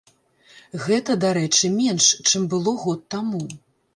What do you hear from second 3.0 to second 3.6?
таму.